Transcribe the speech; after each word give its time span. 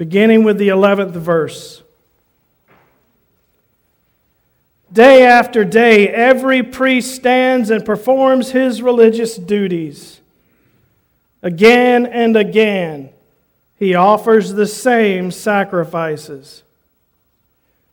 beginning 0.00 0.42
with 0.44 0.56
the 0.56 0.68
11th 0.68 1.10
verse. 1.10 1.82
Day 4.90 5.26
after 5.26 5.62
day, 5.62 6.08
every 6.08 6.62
priest 6.62 7.14
stands 7.14 7.68
and 7.68 7.84
performs 7.84 8.52
his 8.52 8.80
religious 8.80 9.36
duties. 9.36 10.22
Again 11.42 12.06
and 12.06 12.34
again, 12.34 13.10
he 13.78 13.94
offers 13.94 14.54
the 14.54 14.66
same 14.66 15.30
sacrifices, 15.30 16.62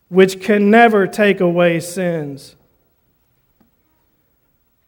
which 0.08 0.40
can 0.40 0.70
never 0.70 1.06
take 1.06 1.40
away 1.40 1.78
sins. 1.78 2.56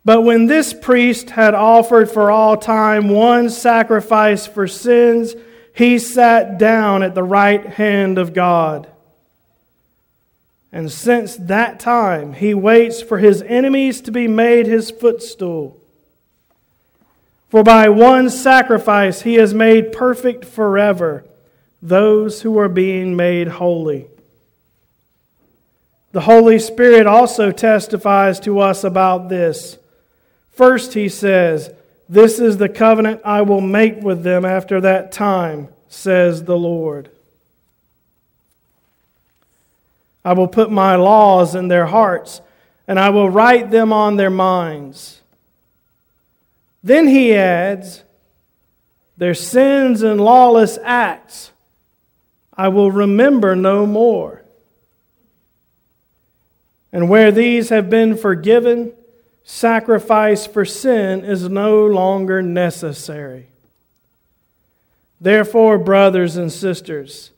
But 0.07 0.23
when 0.23 0.46
this 0.46 0.73
priest 0.73 1.29
had 1.29 1.52
offered 1.55 2.11
for 2.11 2.30
all 2.30 2.57
time 2.57 3.11
one 3.11 3.50
sacrifice 3.50 4.46
for 4.46 4.66
sins, 4.66 5.34
he 5.75 5.98
sat 5.98 6.59
down 6.59 7.03
at 7.03 7.14
the 7.14 7.23
right 7.23 7.64
hand 7.64 8.18
of 8.18 8.34
God. 8.34 8.89
And 10.72 10.90
since 10.90 11.36
that 11.36 11.81
time, 11.81 12.35
he 12.35 12.54
waits 12.54 13.03
for 13.03 13.18
his 13.18 13.43
enemies 13.43 14.00
to 14.03 14.13
be 14.13 14.29
made 14.29 14.67
his 14.67 14.91
footstool. 14.91 15.80
For 17.49 17.64
by 17.64 17.89
one 17.89 18.30
sacrifice 18.30 19.22
he 19.22 19.35
has 19.35 19.53
made 19.53 19.93
perfect 19.93 20.44
forever 20.44 21.25
those 21.82 22.43
who 22.43 22.58
are 22.58 22.68
being 22.68 23.16
made 23.16 23.49
holy. 23.49 24.07
The 26.13 26.22
Holy 26.22 26.58
Spirit 26.58 27.07
also 27.07 27.50
testifies 27.50 28.39
to 28.41 28.58
us 28.61 28.85
about 28.85 29.29
this. 29.29 29.79
First, 30.50 30.94
he 30.94 31.08
says, 31.08 31.72
This 32.11 32.41
is 32.41 32.56
the 32.56 32.69
covenant 32.69 33.20
I 33.25 33.42
will 33.42 33.61
make 33.61 34.03
with 34.03 34.25
them 34.25 34.45
after 34.45 34.81
that 34.81 35.12
time, 35.12 35.69
says 35.89 36.42
the 36.42 36.59
Lord. 36.59 37.09
I 40.25 40.33
will 40.33 40.48
put 40.48 40.72
my 40.72 40.97
laws 40.97 41.55
in 41.55 41.69
their 41.69 41.86
hearts, 41.86 42.41
and 42.89 42.98
I 42.98 43.11
will 43.11 43.30
write 43.30 43.70
them 43.70 43.92
on 43.92 44.17
their 44.17 44.28
minds. 44.28 45.20
Then 46.83 47.06
he 47.06 47.33
adds, 47.33 48.02
Their 49.17 49.34
sins 49.34 50.02
and 50.02 50.20
lawless 50.20 50.80
acts 50.83 51.52
I 52.56 52.67
will 52.69 52.91
remember 52.91 53.55
no 53.55 53.86
more. 53.86 54.42
And 56.92 57.08
where 57.08 57.30
these 57.30 57.69
have 57.69 57.89
been 57.89 58.17
forgiven, 58.17 58.95
sacrifice 59.44 60.46
for 60.46 60.64
sin 60.64 61.24
is 61.24 61.48
no 61.48 61.86
longer 61.86 62.42
necessary. 62.42 63.46
Therefore, 65.20 65.78
brothers 65.78 66.36
and 66.36 66.52
sisters, 66.52 67.30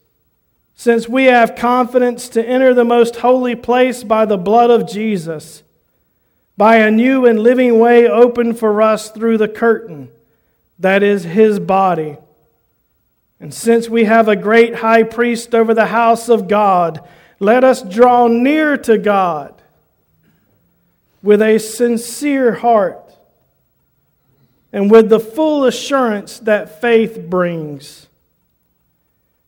since 0.75 1.08
we 1.08 1.25
have 1.25 1.56
confidence 1.56 2.28
to 2.30 2.47
enter 2.47 2.75
the 2.75 2.84
most 2.84 3.17
holy 3.17 3.55
place 3.55 4.05
by 4.05 4.25
the 4.25 4.36
blood 4.36 4.70
of 4.70 4.89
Jesus, 4.89 5.62
by 6.56 6.77
a 6.77 6.91
new 6.91 7.25
and 7.27 7.41
living 7.41 7.78
way 7.78 8.08
opened 8.08 8.58
for 8.58 8.83
us 8.83 9.11
through 9.11 9.39
the 9.39 9.48
curtain, 9.48 10.11
that 10.78 11.03
is 11.03 11.25
his 11.25 11.58
body. 11.58 12.17
And 13.41 13.55
since 13.55 13.89
we 13.89 14.05
have 14.05 14.28
a 14.28 14.36
great 14.36 14.77
high 14.77 15.03
priest 15.05 15.55
over 15.55 15.75
the 15.75 15.86
house 15.86 16.28
of 16.28 16.48
God, 16.48 17.00
let 17.41 17.64
us 17.64 17.83
draw 17.83 18.28
near 18.28 18.77
to 18.78 18.98
God 18.98 19.61
with 21.23 21.42
a 21.42 21.59
sincere 21.59 22.55
heart 22.55 22.98
and 24.73 24.91
with 24.91 25.09
the 25.09 25.20
full 25.20 25.64
assurance 25.64 26.39
that 26.41 26.81
faith 26.81 27.19
brings 27.29 28.09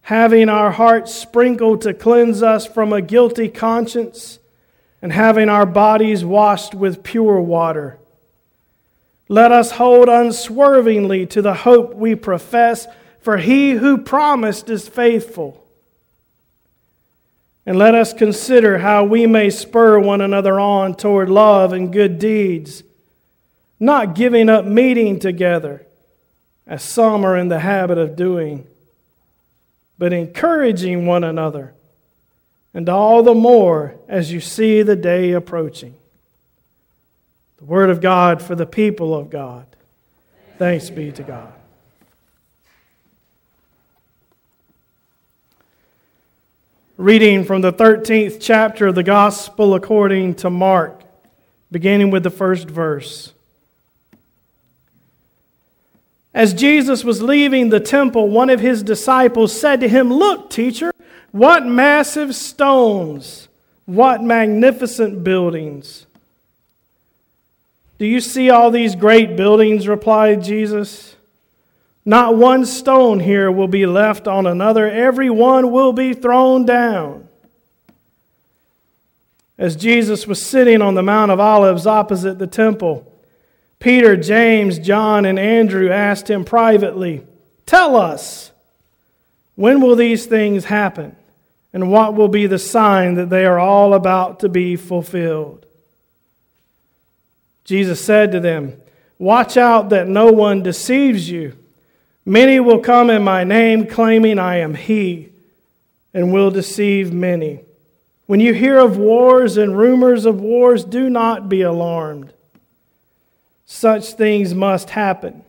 having 0.04 0.50
our 0.50 0.70
hearts 0.70 1.14
sprinkled 1.14 1.80
to 1.80 1.94
cleanse 1.94 2.42
us 2.42 2.66
from 2.66 2.92
a 2.92 3.00
guilty 3.00 3.48
conscience, 3.48 4.38
and 5.00 5.12
having 5.12 5.48
our 5.48 5.64
bodies 5.64 6.24
washed 6.24 6.74
with 6.74 7.02
pure 7.02 7.40
water. 7.40 7.98
Let 9.28 9.50
us 9.50 9.72
hold 9.72 10.10
unswervingly 10.10 11.26
to 11.26 11.40
the 11.40 11.54
hope 11.54 11.94
we 11.94 12.14
profess, 12.14 12.86
for 13.20 13.38
he 13.38 13.72
who 13.72 13.96
promised 13.96 14.68
is 14.68 14.88
faithful. 14.88 15.63
And 17.66 17.78
let 17.78 17.94
us 17.94 18.12
consider 18.12 18.78
how 18.78 19.04
we 19.04 19.26
may 19.26 19.48
spur 19.50 19.98
one 19.98 20.20
another 20.20 20.60
on 20.60 20.94
toward 20.94 21.30
love 21.30 21.72
and 21.72 21.92
good 21.92 22.18
deeds, 22.18 22.82
not 23.80 24.14
giving 24.14 24.48
up 24.48 24.64
meeting 24.64 25.18
together, 25.18 25.86
as 26.66 26.82
some 26.82 27.24
are 27.24 27.36
in 27.36 27.48
the 27.48 27.60
habit 27.60 27.98
of 27.98 28.16
doing 28.16 28.66
but 29.98 30.12
encouraging 30.12 31.06
one 31.06 31.24
another, 31.24 31.72
and 32.72 32.88
all 32.88 33.22
the 33.22 33.34
more 33.34 33.96
as 34.08 34.32
you 34.32 34.40
see 34.40 34.82
the 34.82 34.96
day 34.96 35.32
approaching. 35.32 35.94
The 37.58 37.64
Word 37.64 37.90
of 37.90 38.00
God 38.00 38.42
for 38.42 38.54
the 38.54 38.66
people 38.66 39.14
of 39.14 39.30
God. 39.30 39.66
Thanks 40.58 40.90
be 40.90 41.12
to 41.12 41.22
God. 41.22 41.52
Reading 46.96 47.44
from 47.44 47.60
the 47.60 47.72
13th 47.72 48.38
chapter 48.40 48.86
of 48.86 48.94
the 48.94 49.02
Gospel 49.02 49.74
according 49.74 50.36
to 50.36 50.48
Mark, 50.48 51.02
beginning 51.72 52.12
with 52.12 52.22
the 52.22 52.30
first 52.30 52.68
verse. 52.68 53.32
As 56.32 56.54
Jesus 56.54 57.02
was 57.02 57.20
leaving 57.20 57.70
the 57.70 57.80
temple, 57.80 58.28
one 58.28 58.48
of 58.48 58.60
his 58.60 58.84
disciples 58.84 59.58
said 59.58 59.80
to 59.80 59.88
him, 59.88 60.12
Look, 60.12 60.50
teacher, 60.50 60.92
what 61.32 61.66
massive 61.66 62.32
stones, 62.32 63.48
what 63.86 64.22
magnificent 64.22 65.24
buildings. 65.24 66.06
Do 67.98 68.06
you 68.06 68.20
see 68.20 68.50
all 68.50 68.70
these 68.70 68.94
great 68.94 69.36
buildings? 69.36 69.88
replied 69.88 70.44
Jesus. 70.44 71.13
Not 72.04 72.36
one 72.36 72.66
stone 72.66 73.20
here 73.20 73.50
will 73.50 73.68
be 73.68 73.86
left 73.86 74.28
on 74.28 74.46
another, 74.46 74.90
every 74.90 75.30
one 75.30 75.70
will 75.70 75.92
be 75.92 76.12
thrown 76.12 76.66
down. 76.66 77.28
As 79.56 79.76
Jesus 79.76 80.26
was 80.26 80.44
sitting 80.44 80.82
on 80.82 80.94
the 80.94 81.02
Mount 81.02 81.30
of 81.30 81.40
Olives 81.40 81.86
opposite 81.86 82.38
the 82.38 82.46
temple, 82.46 83.10
Peter, 83.78 84.16
James, 84.16 84.78
John, 84.78 85.24
and 85.24 85.38
Andrew 85.38 85.90
asked 85.90 86.28
him 86.28 86.44
privately, 86.44 87.22
Tell 87.66 87.96
us, 87.96 88.50
when 89.54 89.80
will 89.80 89.96
these 89.96 90.26
things 90.26 90.64
happen? 90.64 91.16
And 91.72 91.90
what 91.90 92.14
will 92.14 92.28
be 92.28 92.46
the 92.46 92.58
sign 92.58 93.14
that 93.14 93.30
they 93.30 93.44
are 93.44 93.58
all 93.58 93.94
about 93.94 94.40
to 94.40 94.48
be 94.48 94.76
fulfilled? 94.76 95.66
Jesus 97.64 98.00
said 98.00 98.32
to 98.32 98.40
them, 98.40 98.80
Watch 99.18 99.56
out 99.56 99.88
that 99.90 100.08
no 100.08 100.30
one 100.30 100.62
deceives 100.62 101.30
you. 101.30 101.56
Many 102.26 102.60
will 102.60 102.80
come 102.80 103.10
in 103.10 103.22
my 103.22 103.44
name, 103.44 103.86
claiming 103.86 104.38
I 104.38 104.56
am 104.56 104.74
He, 104.74 105.30
and 106.12 106.32
will 106.32 106.50
deceive 106.50 107.12
many. 107.12 107.60
When 108.26 108.40
you 108.40 108.54
hear 108.54 108.78
of 108.78 108.96
wars 108.96 109.56
and 109.56 109.76
rumors 109.76 110.24
of 110.24 110.40
wars, 110.40 110.84
do 110.84 111.10
not 111.10 111.48
be 111.48 111.62
alarmed 111.62 112.32
such 113.66 114.12
things 114.12 114.54
must 114.54 114.90
happen, 114.90 115.42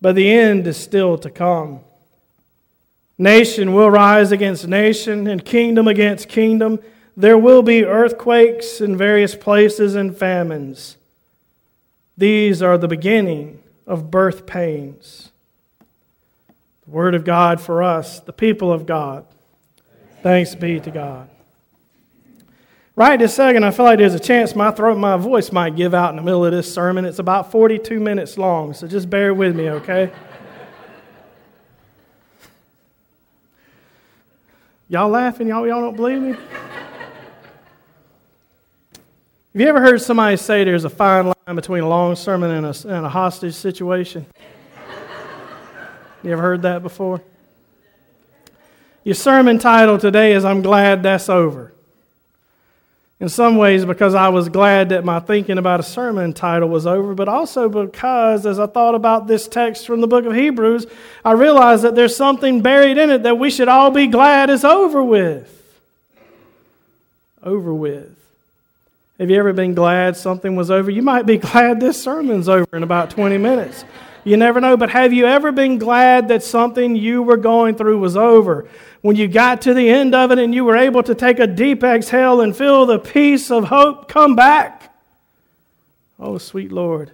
but 0.00 0.14
the 0.14 0.30
end 0.30 0.66
is 0.66 0.76
still 0.76 1.18
to 1.18 1.30
come. 1.30 1.80
Nation 3.18 3.74
will 3.74 3.90
rise 3.90 4.32
against 4.32 4.66
nation, 4.66 5.26
and 5.26 5.44
kingdom 5.44 5.86
against 5.88 6.28
kingdom. 6.28 6.78
There 7.16 7.36
will 7.36 7.62
be 7.62 7.84
earthquakes 7.84 8.80
in 8.80 8.96
various 8.96 9.34
places 9.34 9.94
and 9.94 10.16
famines. 10.16 10.96
These 12.16 12.62
are 12.62 12.78
the 12.78 12.88
beginning 12.88 13.62
of 13.86 14.10
birth 14.10 14.46
pains. 14.46 15.29
Word 16.90 17.14
of 17.14 17.24
God 17.24 17.60
for 17.60 17.84
us, 17.84 18.18
the 18.18 18.32
people 18.32 18.72
of 18.72 18.84
God. 18.84 19.24
Thanks 20.22 20.56
be 20.56 20.80
to 20.80 20.90
God. 20.90 21.30
Right 22.96 23.16
this 23.16 23.32
second, 23.32 23.64
I 23.64 23.70
feel 23.70 23.84
like 23.84 23.98
there's 23.98 24.14
a 24.14 24.18
chance 24.18 24.56
my 24.56 24.72
throat, 24.72 24.98
my 24.98 25.16
voice 25.16 25.52
might 25.52 25.76
give 25.76 25.94
out 25.94 26.10
in 26.10 26.16
the 26.16 26.22
middle 26.22 26.44
of 26.44 26.50
this 26.50 26.72
sermon. 26.72 27.04
It's 27.04 27.20
about 27.20 27.52
42 27.52 28.00
minutes 28.00 28.36
long, 28.36 28.74
so 28.74 28.88
just 28.88 29.08
bear 29.08 29.32
with 29.32 29.54
me, 29.54 29.70
okay? 29.70 30.10
y'all 34.88 35.08
laughing? 35.08 35.46
Y'all, 35.46 35.66
y'all 35.66 35.80
don't 35.80 35.96
believe 35.96 36.20
me? 36.20 36.32
Have 39.52 39.60
you 39.60 39.68
ever 39.68 39.80
heard 39.80 40.02
somebody 40.02 40.36
say 40.36 40.64
there's 40.64 40.84
a 40.84 40.90
fine 40.90 41.26
line 41.26 41.54
between 41.56 41.84
a 41.84 41.88
long 41.88 42.16
sermon 42.16 42.50
and 42.50 42.66
a, 42.66 42.88
and 42.88 43.06
a 43.06 43.08
hostage 43.08 43.54
situation? 43.54 44.26
You 46.22 46.32
ever 46.32 46.42
heard 46.42 46.62
that 46.62 46.82
before? 46.82 47.22
Your 49.04 49.14
sermon 49.14 49.58
title 49.58 49.96
today 49.96 50.34
is 50.34 50.44
I'm 50.44 50.60
Glad 50.60 51.02
That's 51.02 51.30
Over. 51.30 51.72
In 53.18 53.28
some 53.28 53.56
ways, 53.56 53.84
because 53.84 54.14
I 54.14 54.28
was 54.28 54.48
glad 54.48 54.90
that 54.90 55.04
my 55.04 55.20
thinking 55.20 55.58
about 55.58 55.80
a 55.80 55.82
sermon 55.82 56.32
title 56.32 56.68
was 56.68 56.86
over, 56.86 57.14
but 57.14 57.28
also 57.28 57.68
because 57.68 58.46
as 58.46 58.58
I 58.58 58.66
thought 58.66 58.94
about 58.94 59.26
this 59.26 59.48
text 59.48 59.86
from 59.86 60.00
the 60.00 60.06
book 60.06 60.24
of 60.26 60.34
Hebrews, 60.34 60.86
I 61.24 61.32
realized 61.32 61.84
that 61.84 61.94
there's 61.94 62.16
something 62.16 62.62
buried 62.62 62.98
in 62.98 63.10
it 63.10 63.22
that 63.22 63.38
we 63.38 63.50
should 63.50 63.68
all 63.68 63.90
be 63.90 64.06
glad 64.06 64.48
is 64.50 64.64
over 64.64 65.02
with. 65.02 65.56
Over 67.42 67.74
with. 67.74 68.16
Have 69.18 69.28
you 69.28 69.38
ever 69.38 69.52
been 69.52 69.74
glad 69.74 70.16
something 70.16 70.56
was 70.56 70.70
over? 70.70 70.90
You 70.90 71.02
might 71.02 71.24
be 71.24 71.36
glad 71.38 71.80
this 71.80 72.02
sermon's 72.02 72.48
over 72.48 72.74
in 72.74 72.82
about 72.82 73.10
20 73.10 73.38
minutes. 73.38 73.84
You 74.24 74.36
never 74.36 74.60
know, 74.60 74.76
but 74.76 74.90
have 74.90 75.12
you 75.12 75.26
ever 75.26 75.50
been 75.50 75.78
glad 75.78 76.28
that 76.28 76.42
something 76.42 76.94
you 76.94 77.22
were 77.22 77.36
going 77.36 77.76
through 77.76 77.98
was 77.98 78.16
over? 78.16 78.68
When 79.00 79.16
you 79.16 79.28
got 79.28 79.62
to 79.62 79.74
the 79.74 79.88
end 79.88 80.14
of 80.14 80.30
it 80.30 80.38
and 80.38 80.54
you 80.54 80.64
were 80.64 80.76
able 80.76 81.02
to 81.04 81.14
take 81.14 81.38
a 81.38 81.46
deep 81.46 81.82
exhale 81.82 82.40
and 82.40 82.54
feel 82.54 82.84
the 82.84 82.98
peace 82.98 83.50
of 83.50 83.64
hope 83.64 84.08
come 84.08 84.36
back? 84.36 84.94
Oh, 86.18 86.36
sweet 86.36 86.70
Lord, 86.70 87.12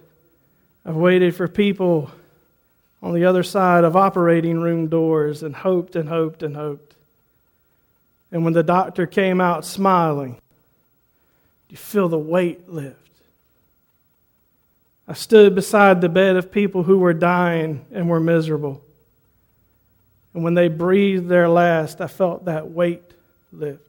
I've 0.85 0.97
waited 0.97 1.33
for 1.33 1.47
people 1.47 2.11
on 3.01 3.13
the 3.13 3.25
other 3.25 3.43
side 3.43 3.85
of 3.85 3.95
operating 3.95 4.59
room 4.59 4.87
doors 4.87 5.43
and 5.43 5.55
hoped 5.55 5.95
and 5.95 6.09
hoped 6.09 6.43
and 6.43 6.55
hoped. 6.55 6.93
And 8.31 8.43
when 8.43 8.53
the 8.53 8.63
doctor 8.63 9.05
came 9.05 9.39
out 9.39 9.63
smiling, 9.63 10.37
you 11.69 11.77
feel 11.77 12.09
the 12.09 12.19
weight 12.19 12.67
lift. 12.67 13.06
I 15.07 15.13
stood 15.13 15.55
beside 15.55 16.01
the 16.01 16.09
bed 16.09 16.35
of 16.35 16.51
people 16.51 16.83
who 16.83 16.99
were 16.99 17.13
dying 17.13 17.85
and 17.93 18.09
were 18.09 18.19
miserable. 18.19 18.81
And 20.33 20.43
when 20.43 20.53
they 20.53 20.67
breathed 20.67 21.29
their 21.29 21.47
last, 21.47 22.01
I 22.01 22.07
felt 22.07 22.45
that 22.45 22.69
weight 22.69 23.01
lift. 23.53 23.81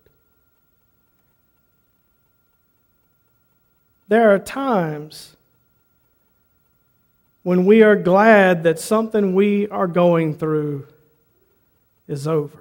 There 4.09 4.33
are 4.33 4.39
times 4.39 5.37
when 7.43 7.67
we 7.67 7.83
are 7.83 7.97
glad 7.97 8.63
that 8.63 8.79
something 8.79 9.35
we 9.35 9.69
are 9.69 9.87
going 9.87 10.35
through 10.35 10.87
is 12.07 12.27
over. 12.27 12.59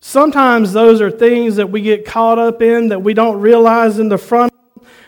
Sometimes 0.00 0.72
those 0.72 1.00
are 1.00 1.10
things 1.10 1.56
that 1.56 1.70
we 1.70 1.80
get 1.80 2.04
caught 2.04 2.38
up 2.38 2.62
in 2.62 2.88
that 2.88 3.02
we 3.02 3.12
don't 3.12 3.40
realize 3.40 3.98
in 3.98 4.08
the 4.08 4.18
front, 4.18 4.52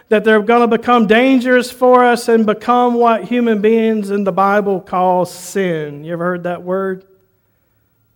that 0.08 0.25
they're 0.25 0.43
going 0.43 0.69
to 0.69 0.78
become 0.78 1.06
dangerous 1.06 1.70
for 1.70 2.05
us 2.05 2.28
and 2.28 2.46
become 2.46 2.94
what 2.94 3.25
human 3.25 3.60
beings 3.60 4.10
in 4.10 4.25
the 4.25 4.32
Bible 4.32 4.81
call 4.81 5.26
sin. 5.26 6.05
You 6.05 6.14
ever 6.14 6.25
heard 6.25 6.43
that 6.44 6.62
word? 6.62 7.05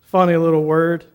Funny 0.05 0.35
little 0.35 0.63
word. 0.63 1.05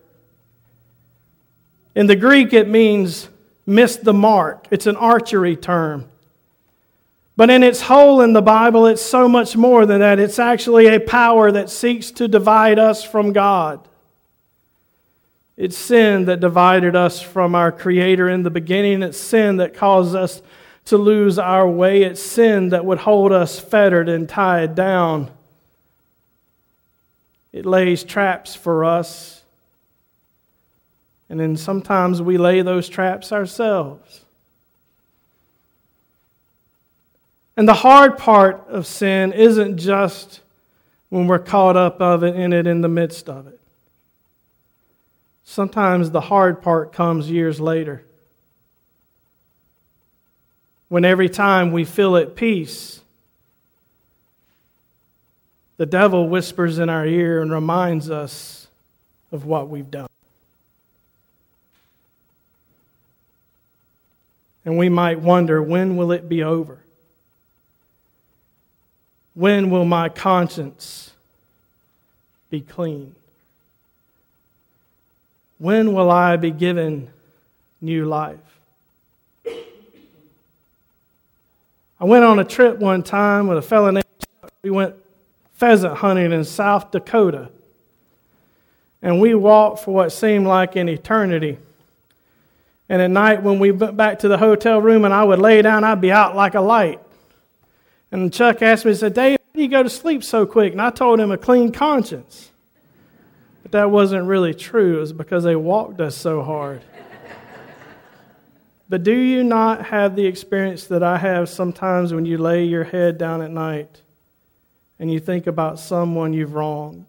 In 1.95 2.07
the 2.07 2.15
Greek, 2.15 2.53
it 2.53 2.69
means 2.69 3.27
miss 3.65 3.97
the 3.97 4.13
mark, 4.13 4.67
it's 4.71 4.87
an 4.87 4.95
archery 4.95 5.55
term. 5.55 6.05
But 7.35 7.49
in 7.49 7.63
its 7.63 7.81
whole 7.81 8.21
in 8.21 8.33
the 8.33 8.41
Bible, 8.41 8.85
it's 8.85 9.01
so 9.01 9.29
much 9.29 9.55
more 9.55 9.85
than 9.85 10.01
that. 10.01 10.19
It's 10.19 10.39
actually 10.39 10.87
a 10.87 10.99
power 10.99 11.49
that 11.51 11.69
seeks 11.69 12.11
to 12.11 12.27
divide 12.27 12.79
us 12.79 13.01
from 13.01 13.31
God. 13.31 13.79
It's 15.55 15.77
sin 15.77 16.25
that 16.25 16.41
divided 16.41 16.97
us 16.97 17.21
from 17.21 17.55
our 17.55 17.71
Creator 17.71 18.29
in 18.29 18.43
the 18.43 18.49
beginning. 18.49 19.03
It's 19.03 19.17
sin 19.17 19.57
that 19.57 19.73
caused 19.73 20.15
us 20.15 20.41
to 20.89 20.97
lose 20.97 21.37
our 21.37 21.69
way. 21.69 22.01
It's 22.01 22.21
sin 22.21 22.69
that 22.69 22.83
would 22.83 22.97
hold 22.97 23.31
us 23.31 23.59
fettered 23.59 24.09
and 24.09 24.27
tied 24.27 24.73
down. 24.73 25.29
It 27.53 27.63
lays 27.63 28.03
traps 28.03 28.55
for 28.55 28.83
us. 28.83 29.43
And 31.29 31.39
then 31.39 31.57
sometimes 31.57 32.23
we 32.23 32.39
lay 32.39 32.63
those 32.63 32.89
traps 32.89 33.31
ourselves. 33.31 34.25
And 37.55 37.67
the 37.67 37.75
hard 37.75 38.17
part 38.17 38.65
of 38.67 38.87
sin 38.87 39.31
isn't 39.31 39.77
just 39.77 40.39
when 41.09 41.27
we're 41.27 41.37
caught 41.37 41.77
up 41.77 42.01
of 42.01 42.23
it 42.23 42.35
in 42.35 42.51
it 42.51 42.65
in 42.65 42.81
the 42.81 42.87
midst 42.87 43.29
of 43.29 43.45
it. 43.45 43.59
Sometimes 45.45 46.09
the 46.09 46.21
hard 46.21 46.63
part 46.63 46.93
comes 46.93 47.29
years 47.29 47.59
later. 47.59 48.03
When 50.89 51.05
every 51.05 51.29
time 51.29 51.71
we 51.71 51.85
feel 51.85 52.17
at 52.17 52.35
peace, 52.35 52.99
the 55.77 55.85
devil 55.85 56.27
whispers 56.27 56.77
in 56.77 56.89
our 56.89 57.05
ear 57.05 57.41
and 57.41 57.51
reminds 57.51 58.09
us 58.09 58.67
of 59.31 59.45
what 59.45 59.69
we've 59.69 59.89
done. 59.89 60.09
And 64.65 64.77
we 64.77 64.89
might 64.89 65.19
wonder 65.19 65.63
when 65.63 65.95
will 65.95 66.11
it 66.11 66.27
be 66.27 66.43
over? 66.43 66.79
When 69.35 69.69
will 69.69 69.85
my 69.85 70.09
conscience 70.09 71.11
be 72.49 72.61
clean? 72.61 73.15
When 75.59 75.93
will 75.93 76.11
I 76.11 76.35
be 76.35 76.51
given 76.51 77.09
new 77.79 78.05
life? 78.05 78.58
I 81.99 82.05
went 82.05 82.23
on 82.23 82.39
a 82.39 82.45
trip 82.45 82.77
one 82.77 83.03
time 83.03 83.47
with 83.47 83.57
a 83.57 83.61
fellow 83.61 83.91
named 83.91 84.05
Chuck. 84.19 84.51
We 84.63 84.69
went 84.69 84.95
pheasant 85.55 85.97
hunting 85.97 86.31
in 86.31 86.45
South 86.45 86.91
Dakota. 86.91 87.49
And 89.01 89.19
we 89.19 89.35
walked 89.35 89.83
for 89.83 89.93
what 89.93 90.11
seemed 90.11 90.47
like 90.47 90.77
an 90.77 90.87
eternity. 90.87 91.57
And 92.87 93.01
at 93.01 93.11
night, 93.11 93.43
when 93.43 93.59
we 93.59 93.71
went 93.71 93.97
back 93.97 94.19
to 94.19 94.29
the 94.29 94.37
hotel 94.37 94.81
room 94.81 95.03
and 95.03 95.13
I 95.13 95.23
would 95.23 95.39
lay 95.39 95.61
down, 95.61 95.83
I'd 95.83 96.01
be 96.01 96.11
out 96.11 96.35
like 96.35 96.55
a 96.55 96.61
light. 96.61 97.01
And 98.11 98.33
Chuck 98.33 98.61
asked 98.61 98.85
me, 98.85 98.91
he 98.91 98.97
said, 98.97 99.13
Dave, 99.13 99.37
how 99.37 99.57
do 99.57 99.61
you 99.61 99.67
go 99.67 99.83
to 99.83 99.89
sleep 99.89 100.23
so 100.23 100.45
quick? 100.45 100.71
And 100.71 100.81
I 100.81 100.89
told 100.89 101.19
him 101.19 101.31
a 101.31 101.37
clean 101.37 101.71
conscience. 101.71 102.49
But 103.61 103.73
that 103.73 103.91
wasn't 103.91 104.25
really 104.25 104.53
true. 104.53 104.97
It 104.97 105.01
was 105.01 105.13
because 105.13 105.43
they 105.43 105.55
walked 105.55 105.99
us 105.99 106.15
so 106.15 106.41
hard. 106.43 106.81
But 108.89 109.03
do 109.03 109.13
you 109.13 109.43
not 109.43 109.85
have 109.85 110.15
the 110.15 110.25
experience 110.25 110.87
that 110.87 111.03
I 111.03 111.19
have 111.19 111.47
sometimes 111.47 112.11
when 112.11 112.25
you 112.25 112.39
lay 112.39 112.63
your 112.63 112.83
head 112.83 113.19
down 113.19 113.43
at 113.43 113.51
night 113.51 114.01
and 114.97 115.13
you 115.13 115.19
think 115.19 115.45
about 115.45 115.79
someone 115.79 116.33
you've 116.33 116.55
wronged, 116.55 117.05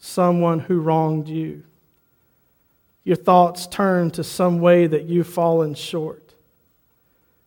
someone 0.00 0.58
who 0.58 0.80
wronged 0.80 1.28
you? 1.28 1.62
Your 3.04 3.16
thoughts 3.16 3.68
turn 3.68 4.10
to 4.12 4.24
some 4.24 4.60
way 4.60 4.88
that 4.88 5.04
you've 5.04 5.28
fallen 5.28 5.74
short, 5.74 6.22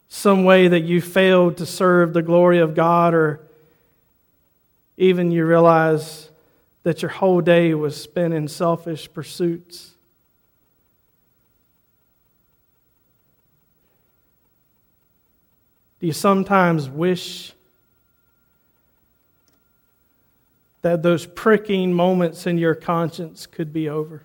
some 0.08 0.46
way 0.46 0.70
that 0.70 0.82
you 0.82 1.02
failed 1.02 1.58
to 1.58 1.66
serve 1.66 2.14
the 2.14 2.22
glory 2.22 2.60
of 2.60 2.76
God, 2.76 3.14
or 3.14 3.42
even 4.98 5.32
you 5.32 5.46
realize 5.46 6.30
that 6.84 7.02
your 7.02 7.12
whole 7.12 7.42
day 7.42 7.74
was 7.74 8.02
spent 8.02 8.34
in 8.34 8.48
selfish 8.48 9.12
pursuits. 9.14 9.92
Do 16.02 16.08
you 16.08 16.14
sometimes 16.14 16.90
wish 16.90 17.54
that 20.82 21.04
those 21.04 21.28
pricking 21.28 21.94
moments 21.94 22.48
in 22.48 22.58
your 22.58 22.74
conscience 22.74 23.46
could 23.46 23.72
be 23.72 23.88
over? 23.88 24.24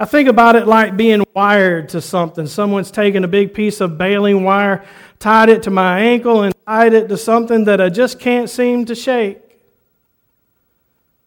I 0.00 0.06
think 0.06 0.30
about 0.30 0.56
it 0.56 0.66
like 0.66 0.96
being 0.96 1.22
wired 1.34 1.90
to 1.90 2.00
something. 2.00 2.46
Someone's 2.46 2.90
taken 2.90 3.22
a 3.22 3.28
big 3.28 3.52
piece 3.52 3.82
of 3.82 3.98
baling 3.98 4.44
wire, 4.44 4.82
tied 5.18 5.50
it 5.50 5.64
to 5.64 5.70
my 5.70 6.00
ankle, 6.00 6.42
and 6.42 6.54
tied 6.66 6.94
it 6.94 7.08
to 7.08 7.18
something 7.18 7.64
that 7.64 7.82
I 7.82 7.90
just 7.90 8.18
can't 8.18 8.48
seem 8.48 8.86
to 8.86 8.94
shake. 8.94 9.38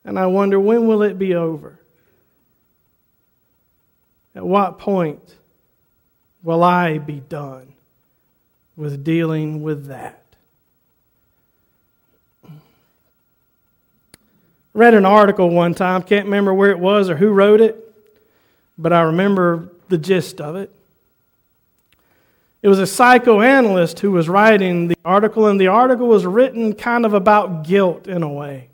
And 0.04 0.18
I 0.18 0.26
wonder, 0.26 0.60
when 0.60 0.88
will 0.88 1.04
it 1.04 1.20
be 1.20 1.36
over? 1.36 1.80
At 4.34 4.44
what 4.44 4.80
point 4.80 5.22
will 6.46 6.64
I 6.64 7.00
be 7.00 7.20
done 7.20 7.74
with 8.78 9.04
dealing 9.04 9.62
with 9.62 9.88
that? 9.88 10.22
read 14.74 14.94
an 14.94 15.06
article 15.06 15.50
one 15.50 15.74
time, 15.74 16.02
can't 16.02 16.26
remember 16.26 16.54
where 16.54 16.70
it 16.70 16.80
was 16.80 17.10
or 17.10 17.16
who 17.16 17.30
wrote 17.30 17.62
it 17.62 17.86
but 18.78 18.94
I 18.94 19.02
remember 19.02 19.70
the 19.90 19.98
gist 19.98 20.42
of 20.42 20.56
it. 20.56 20.72
It 22.62 22.68
was 22.68 22.80
a 22.80 22.88
psychoanalyst 22.88 24.00
who 24.00 24.12
was 24.12 24.28
writing 24.28 24.88
the 24.88 24.98
article, 25.06 25.48
and 25.48 25.60
the 25.60 25.68
article 25.68 26.08
was 26.08 26.26
written 26.26 26.74
kind 26.74 27.06
of 27.06 27.14
about 27.14 27.66
guilt 27.66 28.08
in 28.08 28.24
a 28.24 28.32
way. 28.32 28.70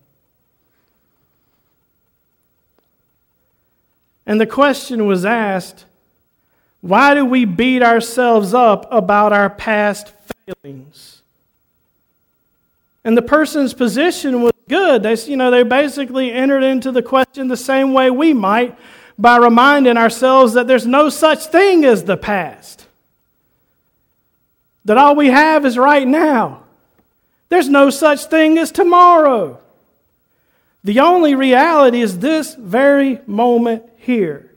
And 4.25 4.39
the 4.39 4.47
question 4.47 5.07
was 5.07 5.25
asked 5.25 5.85
why 6.81 7.13
do 7.13 7.23
we 7.23 7.45
beat 7.45 7.83
ourselves 7.83 8.53
up 8.53 8.87
about 8.91 9.33
our 9.33 9.49
past 9.49 10.13
failings? 10.45 11.21
And 13.03 13.15
the 13.15 13.21
person's 13.21 13.73
position 13.73 14.41
was 14.41 14.51
good. 14.67 15.03
They, 15.03 15.15
you 15.15 15.37
know, 15.37 15.51
they 15.51 15.63
basically 15.63 16.31
entered 16.31 16.63
into 16.63 16.91
the 16.91 17.01
question 17.01 17.47
the 17.47 17.57
same 17.57 17.93
way 17.93 18.11
we 18.11 18.33
might 18.33 18.77
by 19.17 19.37
reminding 19.37 19.97
ourselves 19.97 20.53
that 20.53 20.67
there's 20.67 20.87
no 20.87 21.09
such 21.09 21.45
thing 21.45 21.85
as 21.85 22.03
the 22.03 22.17
past. 22.17 22.87
That 24.85 24.97
all 24.97 25.15
we 25.15 25.27
have 25.27 25.65
is 25.65 25.77
right 25.77 26.07
now. 26.07 26.63
There's 27.49 27.69
no 27.69 27.89
such 27.89 28.25
thing 28.25 28.57
as 28.57 28.71
tomorrow. 28.71 29.59
The 30.83 30.99
only 31.01 31.35
reality 31.35 32.01
is 32.01 32.17
this 32.17 32.55
very 32.55 33.19
moment 33.27 33.83
here. 33.97 34.50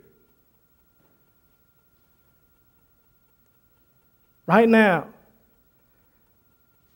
Right 4.47 4.69
now. 4.69 5.07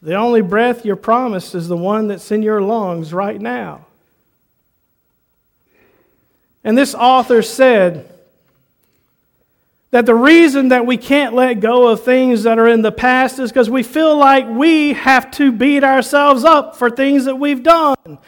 The 0.00 0.14
only 0.14 0.42
breath 0.42 0.84
you're 0.84 0.96
promised 0.96 1.54
is 1.54 1.68
the 1.68 1.76
one 1.76 2.08
that's 2.08 2.30
in 2.30 2.42
your 2.42 2.60
lungs 2.60 3.12
right 3.12 3.40
now. 3.40 3.86
And 6.62 6.76
this 6.76 6.94
author 6.94 7.42
said 7.42 8.08
that 9.90 10.06
the 10.06 10.14
reason 10.14 10.68
that 10.68 10.84
we 10.86 10.96
can't 10.98 11.34
let 11.34 11.54
go 11.54 11.88
of 11.88 12.04
things 12.04 12.42
that 12.42 12.58
are 12.58 12.68
in 12.68 12.82
the 12.82 12.92
past 12.92 13.38
is 13.38 13.50
because 13.50 13.70
we 13.70 13.82
feel 13.82 14.16
like 14.16 14.46
we 14.46 14.92
have 14.92 15.30
to 15.32 15.50
beat 15.50 15.82
ourselves 15.82 16.44
up 16.44 16.76
for 16.76 16.90
things 16.90 17.24
that 17.24 17.36
we've 17.36 17.62
done. 17.62 18.18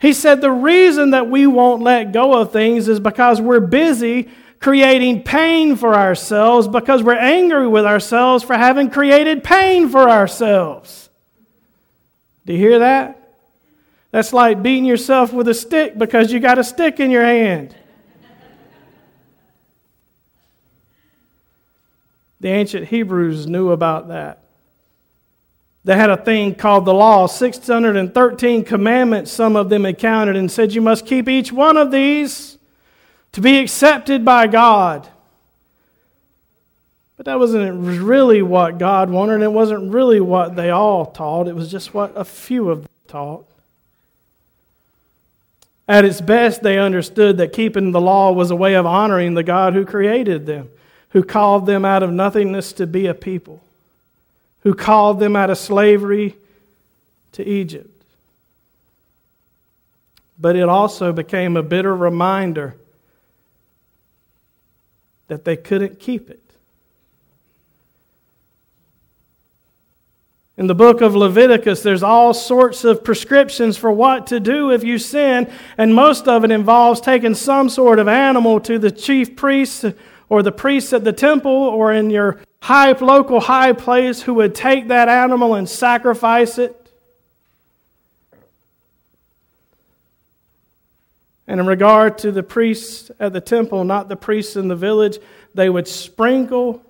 He 0.00 0.12
said 0.12 0.40
the 0.40 0.50
reason 0.50 1.10
that 1.10 1.30
we 1.30 1.46
won't 1.46 1.82
let 1.82 2.12
go 2.12 2.34
of 2.34 2.52
things 2.52 2.88
is 2.88 3.00
because 3.00 3.40
we're 3.40 3.60
busy 3.60 4.28
creating 4.60 5.22
pain 5.22 5.76
for 5.76 5.94
ourselves 5.94 6.66
because 6.68 7.02
we're 7.02 7.14
angry 7.14 7.68
with 7.68 7.84
ourselves 7.84 8.42
for 8.42 8.56
having 8.56 8.90
created 8.90 9.44
pain 9.44 9.88
for 9.88 10.08
ourselves. 10.08 11.08
Do 12.46 12.52
you 12.52 12.58
hear 12.58 12.78
that? 12.78 13.20
That's 14.10 14.32
like 14.32 14.62
beating 14.62 14.84
yourself 14.84 15.32
with 15.32 15.48
a 15.48 15.54
stick 15.54 15.98
because 15.98 16.32
you 16.32 16.40
got 16.40 16.58
a 16.58 16.64
stick 16.64 17.00
in 17.00 17.10
your 17.10 17.24
hand. 17.24 17.74
the 22.40 22.48
ancient 22.48 22.88
Hebrews 22.88 23.46
knew 23.46 23.70
about 23.70 24.08
that. 24.08 24.38
They 25.84 25.96
had 25.96 26.10
a 26.10 26.16
thing 26.16 26.54
called 26.54 26.84
the 26.84 26.94
law, 26.94 27.26
613 27.26 28.64
commandments, 28.64 29.30
some 29.30 29.56
of 29.56 29.68
them 29.68 29.84
had 29.84 29.98
counted, 29.98 30.36
and 30.36 30.50
said 30.50 30.72
you 30.72 30.80
must 30.80 31.06
keep 31.06 31.28
each 31.28 31.52
one 31.52 31.76
of 31.76 31.90
these 31.90 32.53
to 33.34 33.40
be 33.40 33.58
accepted 33.58 34.24
by 34.24 34.46
God. 34.46 35.08
But 37.16 37.26
that 37.26 37.38
wasn't 37.38 38.00
really 38.00 38.42
what 38.42 38.78
God 38.78 39.10
wanted, 39.10 39.42
it 39.42 39.52
wasn't 39.52 39.92
really 39.92 40.20
what 40.20 40.56
they 40.56 40.70
all 40.70 41.06
taught. 41.06 41.48
It 41.48 41.54
was 41.54 41.70
just 41.70 41.92
what 41.92 42.12
a 42.16 42.24
few 42.24 42.70
of 42.70 42.82
them 42.82 42.90
taught. 43.08 43.44
At 45.86 46.04
its 46.04 46.20
best, 46.20 46.62
they 46.62 46.78
understood 46.78 47.36
that 47.38 47.52
keeping 47.52 47.90
the 47.90 48.00
law 48.00 48.32
was 48.32 48.50
a 48.50 48.56
way 48.56 48.74
of 48.74 48.86
honoring 48.86 49.34
the 49.34 49.42
God 49.42 49.74
who 49.74 49.84
created 49.84 50.46
them, 50.46 50.68
who 51.10 51.22
called 51.22 51.66
them 51.66 51.84
out 51.84 52.02
of 52.02 52.12
nothingness 52.12 52.72
to 52.74 52.86
be 52.86 53.06
a 53.06 53.14
people, 53.14 53.60
who 54.60 54.74
called 54.74 55.18
them 55.18 55.34
out 55.34 55.50
of 55.50 55.58
slavery 55.58 56.36
to 57.32 57.46
Egypt. 57.46 57.90
But 60.38 60.54
it 60.54 60.68
also 60.68 61.12
became 61.12 61.56
a 61.56 61.62
bitter 61.62 61.94
reminder 61.94 62.76
that 65.34 65.44
they 65.44 65.56
couldn't 65.56 65.98
keep 65.98 66.30
it. 66.30 66.40
In 70.56 70.68
the 70.68 70.76
book 70.76 71.00
of 71.00 71.16
Leviticus, 71.16 71.82
there's 71.82 72.04
all 72.04 72.32
sorts 72.32 72.84
of 72.84 73.02
prescriptions 73.02 73.76
for 73.76 73.90
what 73.90 74.28
to 74.28 74.38
do 74.38 74.70
if 74.70 74.84
you 74.84 74.96
sin, 74.96 75.50
and 75.76 75.92
most 75.92 76.28
of 76.28 76.44
it 76.44 76.52
involves 76.52 77.00
taking 77.00 77.34
some 77.34 77.68
sort 77.68 77.98
of 77.98 78.06
animal 78.06 78.60
to 78.60 78.78
the 78.78 78.92
chief 78.92 79.34
priest 79.34 79.86
or 80.28 80.44
the 80.44 80.52
priests 80.52 80.92
at 80.92 81.02
the 81.02 81.12
temple 81.12 81.50
or 81.50 81.92
in 81.92 82.10
your 82.10 82.38
high, 82.62 82.92
local 82.92 83.40
high 83.40 83.72
place 83.72 84.22
who 84.22 84.34
would 84.34 84.54
take 84.54 84.86
that 84.86 85.08
animal 85.08 85.56
and 85.56 85.68
sacrifice 85.68 86.58
it. 86.58 86.83
And 91.54 91.60
in 91.60 91.68
regard 91.68 92.18
to 92.18 92.32
the 92.32 92.42
priests 92.42 93.12
at 93.20 93.32
the 93.32 93.40
temple, 93.40 93.84
not 93.84 94.08
the 94.08 94.16
priests 94.16 94.56
in 94.56 94.66
the 94.66 94.74
village, 94.74 95.20
they 95.54 95.70
would 95.70 95.86
sprinkle 95.86 96.82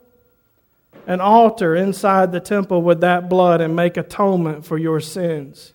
an 1.06 1.20
altar 1.20 1.76
inside 1.76 2.32
the 2.32 2.40
temple 2.40 2.80
with 2.80 3.02
that 3.02 3.28
blood 3.28 3.60
and 3.60 3.76
make 3.76 3.98
atonement 3.98 4.64
for 4.64 4.78
your 4.78 5.00
sins. 5.00 5.74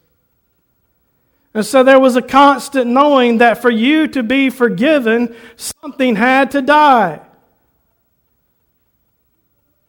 And 1.54 1.64
so 1.64 1.84
there 1.84 2.00
was 2.00 2.16
a 2.16 2.22
constant 2.24 2.90
knowing 2.90 3.38
that 3.38 3.62
for 3.62 3.70
you 3.70 4.08
to 4.08 4.24
be 4.24 4.50
forgiven, 4.50 5.36
something 5.56 6.16
had 6.16 6.50
to 6.50 6.62
die. 6.64 7.22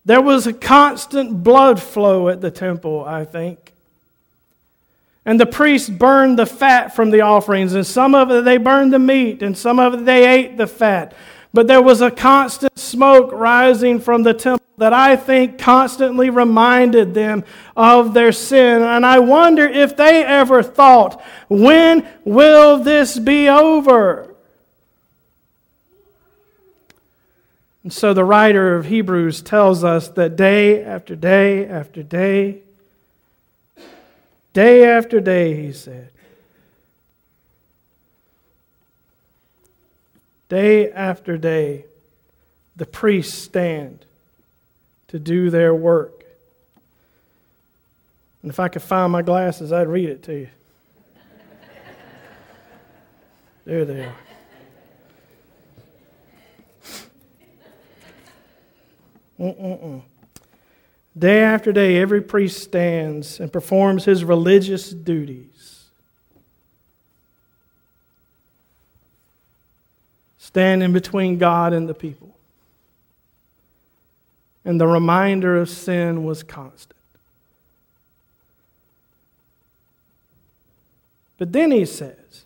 There 0.04 0.20
was 0.20 0.46
a 0.46 0.52
constant 0.52 1.42
blood 1.42 1.80
flow 1.80 2.28
at 2.28 2.42
the 2.42 2.50
temple, 2.50 3.02
I 3.06 3.24
think. 3.24 3.72
And 5.24 5.38
the 5.38 5.46
priests 5.46 5.88
burned 5.88 6.38
the 6.38 6.46
fat 6.46 6.94
from 6.94 7.10
the 7.10 7.20
offerings, 7.20 7.74
and 7.74 7.86
some 7.86 8.14
of 8.14 8.30
it 8.30 8.44
they 8.44 8.56
burned 8.56 8.92
the 8.92 8.98
meat, 8.98 9.42
and 9.42 9.56
some 9.56 9.78
of 9.78 9.94
it 9.94 10.04
they 10.04 10.26
ate 10.26 10.56
the 10.56 10.66
fat. 10.66 11.14
But 11.52 11.66
there 11.66 11.82
was 11.82 12.00
a 12.00 12.10
constant 12.10 12.78
smoke 12.78 13.30
rising 13.32 14.00
from 14.00 14.22
the 14.22 14.34
temple 14.34 14.64
that 14.78 14.92
I 14.94 15.14
think 15.16 15.58
constantly 15.58 16.30
reminded 16.30 17.12
them 17.12 17.44
of 17.76 18.14
their 18.14 18.32
sin. 18.32 18.82
And 18.82 19.04
I 19.04 19.18
wonder 19.18 19.66
if 19.66 19.94
they 19.94 20.24
ever 20.24 20.62
thought, 20.62 21.22
when 21.48 22.08
will 22.24 22.78
this 22.78 23.18
be 23.18 23.46
over? 23.48 24.34
And 27.82 27.92
so 27.92 28.14
the 28.14 28.24
writer 28.24 28.76
of 28.76 28.86
Hebrews 28.86 29.42
tells 29.42 29.84
us 29.84 30.08
that 30.08 30.36
day 30.36 30.82
after 30.82 31.14
day 31.14 31.66
after 31.66 32.02
day, 32.02 32.62
day 34.52 34.84
after 34.84 35.20
day, 35.20 35.54
he 35.60 35.72
said, 35.72 36.10
day 40.48 40.90
after 40.90 41.38
day, 41.38 41.84
the 42.76 42.86
priests 42.86 43.36
stand 43.36 44.04
to 45.08 45.18
do 45.18 45.50
their 45.50 45.74
work. 45.74 46.24
And 48.42 48.50
if 48.50 48.58
I 48.58 48.68
could 48.68 48.82
find 48.82 49.12
my 49.12 49.22
glasses, 49.22 49.72
I'd 49.72 49.88
read 49.88 50.08
it 50.08 50.22
to 50.24 50.32
you. 50.34 50.48
there 53.64 53.84
they 53.84 54.04
are. 54.04 54.14
Mm-mm-mm. 59.38 60.02
Day 61.18 61.42
after 61.42 61.72
day, 61.72 61.98
every 61.98 62.20
priest 62.20 62.62
stands 62.62 63.40
and 63.40 63.52
performs 63.52 64.04
his 64.04 64.24
religious 64.24 64.90
duties. 64.90 65.88
Standing 70.38 70.92
between 70.92 71.38
God 71.38 71.72
and 71.72 71.88
the 71.88 71.94
people 71.94 72.30
and 74.64 74.80
the 74.80 74.86
reminder 74.86 75.56
of 75.56 75.68
sin 75.68 76.24
was 76.24 76.42
constant. 76.42 76.96
But 81.38 81.52
then 81.52 81.70
he 81.70 81.86
says, 81.86 82.44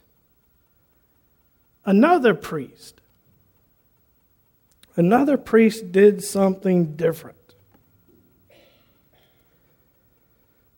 another 1.84 2.32
priest, 2.32 3.00
another 4.96 5.36
priest 5.36 5.90
did 5.90 6.22
something 6.22 6.94
different. 6.94 7.36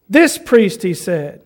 This 0.08 0.38
priest, 0.38 0.82
he 0.82 0.94
said, 0.94 1.42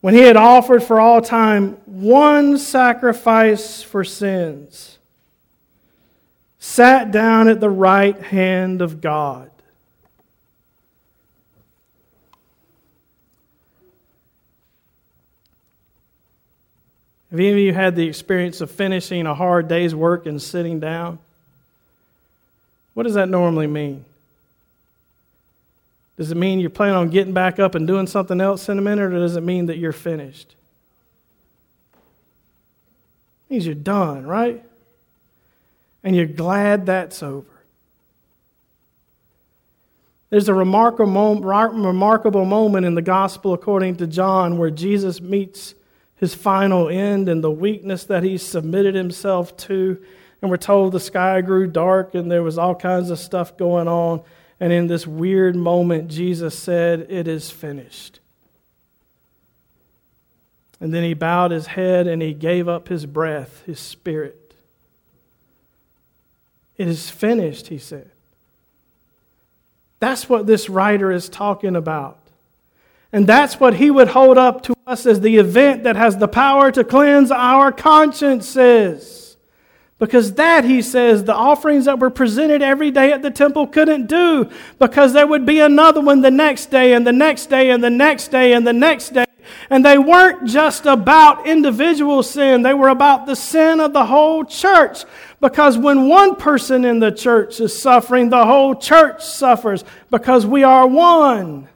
when 0.00 0.14
he 0.14 0.20
had 0.20 0.36
offered 0.36 0.82
for 0.82 1.00
all 1.00 1.20
time 1.20 1.72
one 1.84 2.58
sacrifice 2.58 3.82
for 3.82 4.04
sins, 4.04 4.98
sat 6.58 7.10
down 7.10 7.48
at 7.48 7.60
the 7.60 7.70
right 7.70 8.20
hand 8.20 8.82
of 8.82 9.00
God. 9.00 9.50
Have 17.30 17.40
any 17.40 17.50
of 17.50 17.58
you 17.58 17.74
had 17.74 17.96
the 17.96 18.06
experience 18.06 18.60
of 18.60 18.70
finishing 18.70 19.26
a 19.26 19.34
hard 19.34 19.68
day's 19.68 19.94
work 19.94 20.26
and 20.26 20.40
sitting 20.40 20.80
down? 20.80 21.18
What 22.94 23.02
does 23.02 23.14
that 23.14 23.28
normally 23.28 23.66
mean? 23.66 24.04
Does 26.16 26.30
it 26.30 26.36
mean 26.36 26.60
you're 26.60 26.70
planning 26.70 26.96
on 26.96 27.10
getting 27.10 27.34
back 27.34 27.58
up 27.58 27.74
and 27.74 27.86
doing 27.86 28.06
something 28.06 28.40
else 28.40 28.68
in 28.68 28.78
a 28.78 28.82
minute, 28.82 29.12
or 29.12 29.18
does 29.18 29.36
it 29.36 29.42
mean 29.42 29.66
that 29.66 29.78
you're 29.78 29.92
finished? 29.92 30.56
It 33.48 33.54
means 33.54 33.66
you're 33.66 33.74
done, 33.74 34.26
right? 34.26 34.64
and 36.06 36.14
you're 36.14 36.24
glad 36.24 36.86
that's 36.86 37.20
over. 37.20 37.50
There's 40.30 40.48
a 40.48 40.54
remarkable, 40.54 41.40
remarkable 41.40 42.44
moment 42.44 42.86
in 42.86 42.94
the 42.94 43.02
gospel 43.02 43.52
according 43.52 43.96
to 43.96 44.06
John 44.06 44.56
where 44.56 44.70
Jesus 44.70 45.20
meets 45.20 45.74
his 46.14 46.32
final 46.32 46.88
end 46.88 47.28
and 47.28 47.42
the 47.42 47.50
weakness 47.50 48.04
that 48.04 48.22
he 48.22 48.38
submitted 48.38 48.94
himself 48.94 49.56
to. 49.56 50.00
And 50.40 50.48
we're 50.48 50.58
told 50.58 50.92
the 50.92 51.00
sky 51.00 51.40
grew 51.40 51.66
dark 51.66 52.14
and 52.14 52.30
there 52.30 52.44
was 52.44 52.56
all 52.56 52.76
kinds 52.76 53.10
of 53.10 53.18
stuff 53.18 53.56
going 53.56 53.88
on. 53.88 54.22
And 54.58 54.72
in 54.72 54.86
this 54.86 55.06
weird 55.06 55.54
moment, 55.54 56.08
Jesus 56.08 56.58
said, 56.58 57.06
It 57.10 57.28
is 57.28 57.50
finished. 57.50 58.20
And 60.80 60.92
then 60.92 61.04
he 61.04 61.14
bowed 61.14 61.50
his 61.50 61.66
head 61.66 62.06
and 62.06 62.20
he 62.20 62.34
gave 62.34 62.68
up 62.68 62.88
his 62.88 63.06
breath, 63.06 63.62
his 63.66 63.80
spirit. 63.80 64.54
It 66.76 66.88
is 66.88 67.08
finished, 67.08 67.68
he 67.68 67.78
said. 67.78 68.10
That's 69.98 70.28
what 70.28 70.46
this 70.46 70.68
writer 70.68 71.10
is 71.10 71.28
talking 71.28 71.74
about. 71.74 72.18
And 73.12 73.26
that's 73.26 73.58
what 73.58 73.74
he 73.74 73.90
would 73.90 74.08
hold 74.08 74.36
up 74.36 74.62
to 74.64 74.74
us 74.86 75.06
as 75.06 75.20
the 75.20 75.38
event 75.38 75.84
that 75.84 75.96
has 75.96 76.18
the 76.18 76.28
power 76.28 76.70
to 76.70 76.84
cleanse 76.84 77.30
our 77.30 77.72
consciences. 77.72 79.25
Because 79.98 80.34
that, 80.34 80.64
he 80.64 80.82
says, 80.82 81.24
the 81.24 81.34
offerings 81.34 81.86
that 81.86 81.98
were 81.98 82.10
presented 82.10 82.60
every 82.60 82.90
day 82.90 83.12
at 83.12 83.22
the 83.22 83.30
temple 83.30 83.66
couldn't 83.66 84.06
do, 84.06 84.50
because 84.78 85.14
there 85.14 85.26
would 85.26 85.46
be 85.46 85.60
another 85.60 86.02
one 86.02 86.20
the 86.20 86.30
next 86.30 86.66
day, 86.66 86.92
and 86.92 87.06
the 87.06 87.12
next 87.12 87.46
day, 87.46 87.70
and 87.70 87.82
the 87.82 87.88
next 87.88 88.28
day, 88.28 88.52
and 88.52 88.66
the 88.66 88.74
next 88.74 89.14
day. 89.14 89.24
And 89.70 89.84
they 89.84 89.96
weren't 89.96 90.46
just 90.46 90.84
about 90.84 91.46
individual 91.46 92.22
sin, 92.22 92.62
they 92.62 92.74
were 92.74 92.88
about 92.88 93.24
the 93.24 93.36
sin 93.36 93.80
of 93.80 93.94
the 93.94 94.04
whole 94.04 94.44
church. 94.44 95.04
Because 95.40 95.78
when 95.78 96.08
one 96.08 96.36
person 96.36 96.84
in 96.84 96.98
the 96.98 97.12
church 97.12 97.58
is 97.60 97.80
suffering, 97.80 98.28
the 98.28 98.44
whole 98.44 98.74
church 98.74 99.24
suffers, 99.24 99.82
because 100.10 100.44
we 100.44 100.62
are 100.62 100.86
one. 100.86 101.68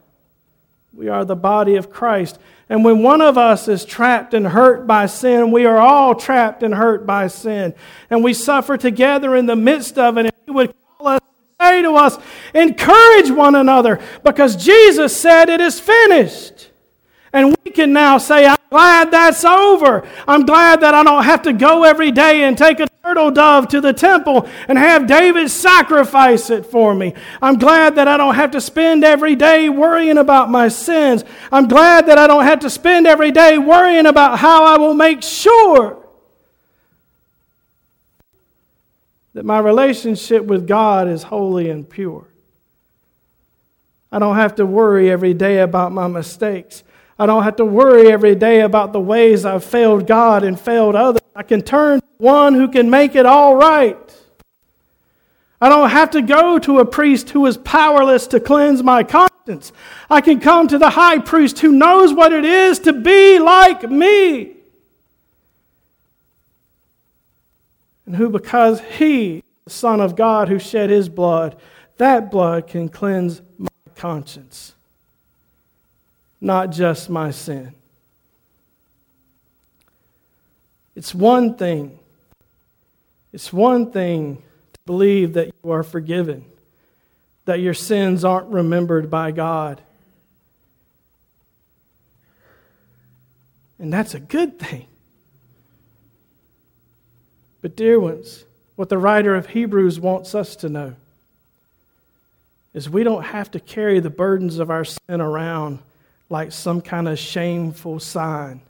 We 0.92 1.08
are 1.08 1.24
the 1.24 1.36
body 1.36 1.76
of 1.76 1.90
Christ. 1.90 2.38
And 2.70 2.84
when 2.84 3.02
one 3.02 3.20
of 3.20 3.36
us 3.36 3.66
is 3.66 3.84
trapped 3.84 4.32
and 4.32 4.46
hurt 4.46 4.86
by 4.86 5.06
sin, 5.06 5.50
we 5.50 5.66
are 5.66 5.78
all 5.78 6.14
trapped 6.14 6.62
and 6.62 6.72
hurt 6.72 7.04
by 7.04 7.26
sin. 7.26 7.74
And 8.08 8.22
we 8.22 8.32
suffer 8.32 8.76
together 8.76 9.34
in 9.34 9.46
the 9.46 9.56
midst 9.56 9.98
of 9.98 10.16
it. 10.16 10.26
And 10.26 10.34
he 10.46 10.52
would 10.52 10.72
call 10.96 11.08
us, 11.08 11.20
say 11.60 11.82
to 11.82 11.96
us, 11.96 12.16
encourage 12.54 13.32
one 13.32 13.56
another 13.56 14.00
because 14.22 14.54
Jesus 14.54 15.16
said 15.16 15.48
it 15.48 15.60
is 15.60 15.80
finished. 15.80 16.70
And 17.32 17.56
we 17.64 17.72
can 17.72 17.92
now 17.92 18.18
say, 18.18 18.46
I'm 18.46 18.56
glad 18.70 19.10
that's 19.10 19.44
over. 19.44 20.06
I'm 20.28 20.46
glad 20.46 20.80
that 20.82 20.94
I 20.94 21.02
don't 21.02 21.24
have 21.24 21.42
to 21.42 21.52
go 21.52 21.82
every 21.82 22.12
day 22.12 22.44
and 22.44 22.56
take 22.56 22.78
a 22.78 22.86
turtle 23.02 23.30
dove 23.30 23.66
to 23.66 23.80
the 23.80 23.94
temple 23.94 24.46
and 24.68 24.76
have 24.76 25.06
David 25.06 25.50
sacrifice 25.50 26.50
it 26.50 26.66
for 26.66 26.94
me. 26.94 27.14
I'm 27.40 27.58
glad 27.58 27.94
that 27.94 28.06
I 28.06 28.18
don't 28.18 28.34
have 28.34 28.50
to 28.50 28.60
spend 28.60 29.04
every 29.04 29.34
day 29.34 29.70
worrying 29.70 30.18
about 30.18 30.50
my 30.50 30.68
sins. 30.68 31.24
I'm 31.50 31.66
glad 31.66 32.06
that 32.06 32.18
I 32.18 32.26
don't 32.26 32.44
have 32.44 32.60
to 32.60 32.68
spend 32.68 33.06
every 33.06 33.30
day 33.30 33.56
worrying 33.56 34.04
about 34.04 34.38
how 34.38 34.64
I 34.64 34.76
will 34.76 34.92
make 34.92 35.22
sure 35.22 35.96
that 39.32 39.46
my 39.46 39.60
relationship 39.60 40.44
with 40.44 40.68
God 40.68 41.08
is 41.08 41.22
holy 41.22 41.70
and 41.70 41.88
pure. 41.88 42.26
I 44.12 44.18
don't 44.18 44.36
have 44.36 44.56
to 44.56 44.66
worry 44.66 45.10
every 45.10 45.32
day 45.32 45.60
about 45.60 45.92
my 45.92 46.06
mistakes. 46.06 46.82
I 47.18 47.24
don't 47.24 47.44
have 47.44 47.56
to 47.56 47.64
worry 47.64 48.12
every 48.12 48.34
day 48.34 48.60
about 48.60 48.92
the 48.92 49.00
ways 49.00 49.46
I've 49.46 49.64
failed 49.64 50.06
God 50.06 50.44
and 50.44 50.60
failed 50.60 50.96
others. 50.96 51.22
I 51.34 51.44
can 51.44 51.62
turn 51.62 52.00
one 52.20 52.54
who 52.54 52.68
can 52.68 52.90
make 52.90 53.14
it 53.14 53.26
all 53.26 53.56
right. 53.56 53.96
I 55.60 55.68
don't 55.68 55.90
have 55.90 56.10
to 56.12 56.22
go 56.22 56.58
to 56.58 56.78
a 56.78 56.84
priest 56.84 57.30
who 57.30 57.46
is 57.46 57.56
powerless 57.56 58.26
to 58.28 58.40
cleanse 58.40 58.82
my 58.82 59.02
conscience. 59.02 59.72
I 60.08 60.20
can 60.20 60.40
come 60.40 60.68
to 60.68 60.78
the 60.78 60.90
high 60.90 61.18
priest 61.18 61.58
who 61.58 61.72
knows 61.72 62.12
what 62.12 62.32
it 62.32 62.44
is 62.44 62.78
to 62.80 62.92
be 62.92 63.38
like 63.38 63.88
me. 63.90 64.52
And 68.06 68.16
who, 68.16 68.30
because 68.30 68.80
he, 68.80 69.42
the 69.64 69.70
Son 69.70 70.00
of 70.00 70.16
God 70.16 70.48
who 70.48 70.58
shed 70.58 70.90
his 70.90 71.08
blood, 71.08 71.56
that 71.98 72.30
blood 72.30 72.66
can 72.66 72.88
cleanse 72.88 73.42
my 73.58 73.68
conscience 73.96 74.74
not 76.40 76.70
just 76.70 77.10
my 77.10 77.30
sin. 77.30 77.74
It's 80.96 81.14
one 81.14 81.54
thing. 81.54 81.98
It's 83.32 83.52
one 83.52 83.92
thing 83.92 84.36
to 84.36 84.80
believe 84.86 85.34
that 85.34 85.52
you 85.62 85.70
are 85.70 85.82
forgiven, 85.82 86.44
that 87.44 87.60
your 87.60 87.74
sins 87.74 88.24
aren't 88.24 88.48
remembered 88.48 89.10
by 89.10 89.30
God. 89.30 89.80
And 93.78 93.92
that's 93.92 94.14
a 94.14 94.20
good 94.20 94.58
thing. 94.58 94.86
But, 97.62 97.76
dear 97.76 98.00
ones, 98.00 98.44
what 98.76 98.88
the 98.88 98.98
writer 98.98 99.34
of 99.34 99.48
Hebrews 99.48 100.00
wants 100.00 100.34
us 100.34 100.56
to 100.56 100.68
know 100.68 100.94
is 102.72 102.88
we 102.88 103.02
don't 103.02 103.24
have 103.24 103.50
to 103.50 103.60
carry 103.60 104.00
the 104.00 104.10
burdens 104.10 104.58
of 104.58 104.70
our 104.70 104.84
sin 104.84 105.20
around 105.20 105.80
like 106.28 106.52
some 106.52 106.80
kind 106.80 107.08
of 107.08 107.18
shameful 107.18 107.98
sign 107.98 108.60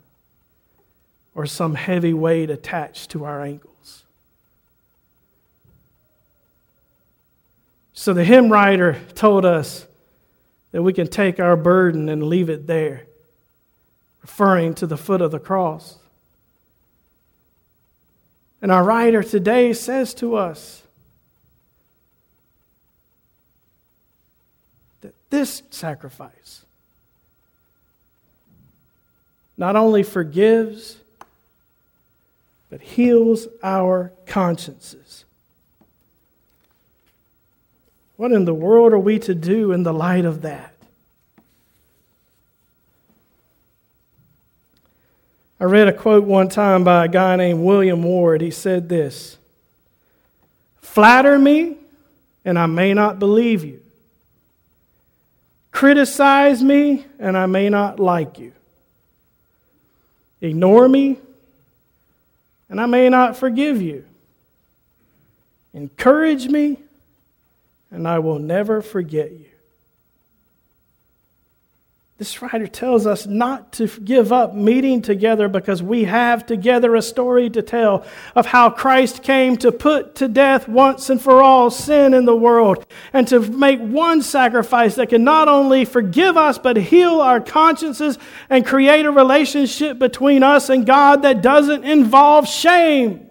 or 1.35 1.47
some 1.47 1.75
heavy 1.75 2.13
weight 2.13 2.51
attached 2.51 3.11
to 3.11 3.25
our 3.25 3.43
ankles. 3.43 3.70
So 8.01 8.15
the 8.15 8.25
hymn 8.25 8.51
writer 8.51 8.99
told 9.15 9.45
us 9.45 9.87
that 10.73 10.83
we 10.83 10.95
can 10.95 11.07
take 11.07 11.39
our 11.39 11.55
burden 11.55 12.09
and 12.09 12.23
leave 12.23 12.49
it 12.49 12.67
there, 12.67 13.03
referring 14.23 14.73
to 14.77 14.87
the 14.87 14.97
foot 14.97 15.21
of 15.21 15.33
the 15.33 15.39
cross. 15.39 15.99
And 18.63 18.73
our 18.73 18.83
writer 18.83 19.23
today 19.23 19.75
says 19.75 20.15
to 20.15 20.37
us 20.37 20.83
that 25.03 25.13
this 25.29 25.63
sacrifice 25.69 26.65
not 29.59 29.77
only 29.77 30.05
forgives, 30.05 30.97
but 32.71 32.81
heals 32.81 33.47
our 33.63 34.11
consciences. 34.25 35.27
What 38.21 38.33
in 38.33 38.45
the 38.45 38.53
world 38.53 38.93
are 38.93 38.99
we 38.99 39.19
to 39.21 39.35
do 39.35 39.73
in 39.73 39.83
the 39.83 39.95
light 39.95 40.27
of 40.27 40.43
that? 40.43 40.75
I 45.59 45.65
read 45.65 45.89
a 45.89 45.93
quote 45.95 46.25
one 46.25 46.51
time 46.51 46.85
by 46.85 47.07
a 47.07 47.09
guy 47.09 47.37
named 47.37 47.61
William 47.61 48.03
Ward. 48.03 48.43
He 48.43 48.51
said 48.51 48.91
this 48.91 49.39
Flatter 50.83 51.39
me, 51.39 51.79
and 52.45 52.59
I 52.59 52.67
may 52.67 52.93
not 52.93 53.19
believe 53.19 53.65
you. 53.65 53.81
Criticize 55.73 56.63
me, 56.63 57.07
and 57.19 57.39
I 57.39 57.47
may 57.47 57.71
not 57.71 57.99
like 57.99 58.39
you 58.39 58.53
ignore 60.43 60.91
me, 60.91 61.17
and 62.69 62.83
I 62.83 62.85
may 62.85 63.09
not 63.09 63.39
forgive 63.39 63.81
you. 63.81 64.05
Encourage 65.73 66.49
me, 66.49 66.81
and 67.91 68.07
I 68.07 68.19
will 68.19 68.39
never 68.39 68.83
forget 68.83 69.33
you. 69.33 69.47
This 72.21 72.43
writer 72.43 72.67
tells 72.67 73.07
us 73.07 73.27
not 73.27 73.73
to 73.73 73.87
give 73.87 74.31
up 74.31 74.55
meeting 74.55 75.01
together 75.01 75.49
because 75.49 75.83
we 75.83 76.05
have 76.05 76.45
together 76.45 76.95
a 76.95 77.01
story 77.01 77.49
to 77.49 77.63
tell 77.63 78.05
of 78.35 78.45
how 78.45 78.69
Christ 78.69 79.23
came 79.23 79.57
to 79.57 79.73
put 79.73 80.17
to 80.17 80.29
death 80.29 80.69
once 80.69 81.09
and 81.09 81.19
for 81.19 81.43
all 81.43 81.71
sin 81.71 82.13
in 82.13 82.27
the 82.27 82.37
world 82.37 82.85
and 83.15 83.27
to 83.29 83.41
make 83.41 83.81
one 83.81 84.21
sacrifice 84.21 84.97
that 84.97 85.09
can 85.09 85.25
not 85.25 85.49
only 85.49 85.87
forgive 85.87 86.37
us 86.37 86.59
but 86.59 86.77
heal 86.77 87.23
our 87.23 87.41
consciences 87.41 88.19
and 88.51 88.67
create 88.67 89.07
a 89.07 89.11
relationship 89.11 89.99
between 89.99 90.43
us 90.43 90.69
and 90.69 90.85
God 90.85 91.23
that 91.23 91.41
doesn't 91.41 91.85
involve 91.85 92.47
shame 92.47 93.30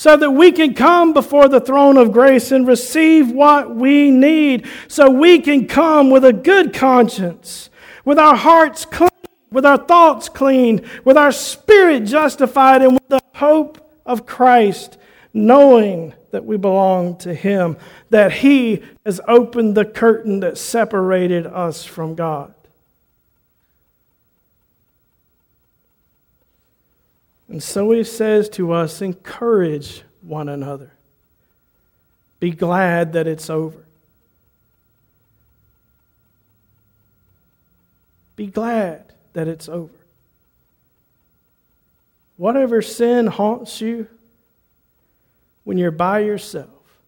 so 0.00 0.16
that 0.16 0.30
we 0.30 0.50
can 0.50 0.72
come 0.72 1.12
before 1.12 1.46
the 1.46 1.60
throne 1.60 1.98
of 1.98 2.10
grace 2.10 2.52
and 2.52 2.66
receive 2.66 3.30
what 3.30 3.76
we 3.76 4.10
need, 4.10 4.66
so 4.88 5.10
we 5.10 5.38
can 5.38 5.68
come 5.68 6.08
with 6.08 6.24
a 6.24 6.32
good 6.32 6.72
conscience, 6.72 7.68
with 8.02 8.18
our 8.18 8.34
hearts 8.34 8.86
clean, 8.86 9.10
with 9.52 9.66
our 9.66 9.76
thoughts 9.76 10.30
clean, 10.30 10.80
with 11.04 11.18
our 11.18 11.30
spirit 11.30 12.06
justified, 12.06 12.80
and 12.80 12.92
with 12.92 13.08
the 13.08 13.20
hope 13.34 13.92
of 14.06 14.24
Christ, 14.24 14.96
knowing 15.34 16.14
that 16.30 16.46
we 16.46 16.56
belong 16.56 17.18
to 17.18 17.34
Him, 17.34 17.76
that 18.08 18.32
He 18.32 18.82
has 19.04 19.20
opened 19.28 19.74
the 19.74 19.84
curtain 19.84 20.40
that 20.40 20.56
separated 20.56 21.46
us 21.46 21.84
from 21.84 22.14
God. 22.14 22.54
And 27.50 27.62
so 27.62 27.90
he 27.90 28.04
says 28.04 28.48
to 28.50 28.72
us 28.72 29.02
encourage 29.02 30.02
one 30.22 30.48
another. 30.48 30.92
Be 32.38 32.52
glad 32.52 33.12
that 33.12 33.26
it's 33.26 33.50
over. 33.50 33.84
Be 38.36 38.46
glad 38.46 39.12
that 39.34 39.48
it's 39.48 39.68
over. 39.68 39.92
whatever 42.40 42.80
sin 42.80 43.26
haunts 43.26 43.82
you 43.82 44.06
when 45.64 45.76
you're 45.76 45.90
by 45.90 46.20
yourself 46.20 46.98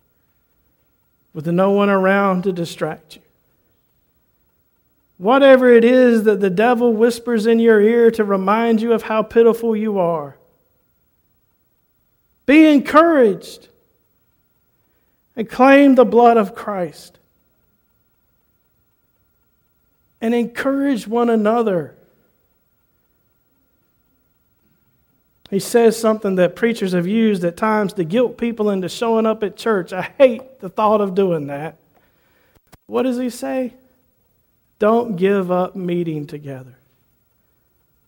with 1.33 1.47
no 1.47 1.71
one 1.71 1.89
around 1.89 2.43
to 2.43 2.53
distract 2.53 3.17
you. 3.17 3.23
Whatever 5.23 5.73
it 5.73 5.85
is 5.85 6.25
that 6.25 6.41
the 6.41 6.51
devil 6.51 6.93
whispers 6.93 7.47
in 7.47 7.61
your 7.61 7.81
ear 7.81 8.11
to 8.11 8.25
remind 8.25 8.83
you 8.83 8.93
of 8.93 9.03
how 9.03 9.23
pitiful 9.23 9.77
you 9.77 10.01
are, 10.01 10.37
be 12.45 12.67
encouraged 12.67 13.69
and 15.37 15.49
claim 15.49 15.95
the 15.95 16.05
blood 16.05 16.39
of 16.39 16.57
Christ. 16.57 17.19
And 20.21 20.35
encourage 20.35 21.07
one 21.07 21.31
another. 21.31 21.95
He 25.51 25.61
says 25.61 25.97
something 25.97 26.35
that 26.35 26.57
preachers 26.57 26.95
have 26.95 27.07
used 27.07 27.45
at 27.45 27.57
times 27.57 27.93
to 27.93 28.03
guilt 28.03 28.39
people 28.39 28.71
into 28.71 28.89
showing 28.89 29.27
up 29.27 29.45
at 29.45 29.57
church. 29.57 29.93
I 29.93 30.03
hate 30.19 30.59
the 30.59 30.69
thought 30.69 31.01
of 31.01 31.15
doing 31.15 31.47
that. 31.47 31.77
What 32.89 33.05
does 33.05 33.19
he 33.19 33.31
say? 33.31 33.75
Don't 34.83 35.15
give 35.15 35.53
up 35.53 35.77
meeting 35.77 36.27
together. 36.27 36.75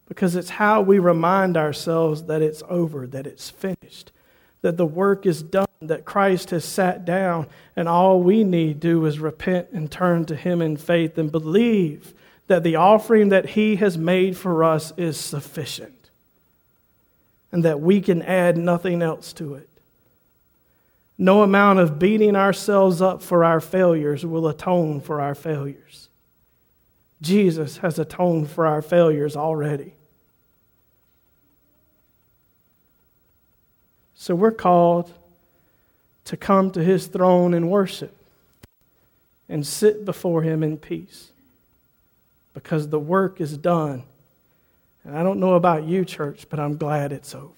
Because 0.08 0.34
it's 0.34 0.50
how 0.50 0.80
we 0.80 0.98
remind 0.98 1.56
ourselves 1.56 2.24
that 2.24 2.42
it's 2.42 2.64
over, 2.68 3.06
that 3.06 3.28
it's 3.28 3.48
finished, 3.48 4.10
that 4.60 4.76
the 4.76 4.84
work 4.84 5.24
is 5.24 5.40
done, 5.40 5.68
that 5.80 6.04
Christ 6.04 6.50
has 6.50 6.64
sat 6.64 7.04
down, 7.04 7.46
and 7.76 7.88
all 7.88 8.20
we 8.20 8.42
need 8.42 8.80
do 8.80 9.06
is 9.06 9.20
repent 9.20 9.68
and 9.72 9.88
turn 9.88 10.24
to 10.24 10.34
Him 10.34 10.60
in 10.60 10.76
faith 10.76 11.16
and 11.16 11.30
believe 11.30 12.12
that 12.48 12.64
the 12.64 12.74
offering 12.74 13.28
that 13.28 13.50
He 13.50 13.76
has 13.76 13.96
made 13.96 14.36
for 14.36 14.64
us 14.64 14.92
is 14.96 15.16
sufficient 15.16 16.10
and 17.52 17.64
that 17.64 17.80
we 17.80 18.00
can 18.00 18.20
add 18.20 18.56
nothing 18.56 19.00
else 19.00 19.32
to 19.34 19.54
it. 19.54 19.68
No 21.18 21.44
amount 21.44 21.78
of 21.78 22.00
beating 22.00 22.34
ourselves 22.34 23.00
up 23.00 23.22
for 23.22 23.44
our 23.44 23.60
failures 23.60 24.26
will 24.26 24.48
atone 24.48 25.00
for 25.00 25.20
our 25.20 25.36
failures. 25.36 26.08
Jesus 27.20 27.78
has 27.78 27.98
atoned 27.98 28.50
for 28.50 28.66
our 28.66 28.82
failures 28.82 29.36
already. 29.36 29.94
So 34.16 34.34
we're 34.34 34.52
called 34.52 35.12
to 36.24 36.36
come 36.36 36.70
to 36.72 36.82
his 36.82 37.06
throne 37.06 37.52
and 37.54 37.70
worship 37.70 38.16
and 39.48 39.66
sit 39.66 40.04
before 40.04 40.42
him 40.42 40.62
in 40.62 40.78
peace 40.78 41.30
because 42.54 42.88
the 42.88 42.98
work 42.98 43.40
is 43.40 43.56
done. 43.56 44.02
And 45.04 45.16
I 45.16 45.22
don't 45.22 45.40
know 45.40 45.54
about 45.54 45.84
you, 45.84 46.04
church, 46.04 46.46
but 46.48 46.58
I'm 46.58 46.76
glad 46.78 47.12
it's 47.12 47.34
over. 47.34 47.50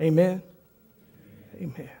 Amen. 0.00 0.42
Amen. 1.56 1.88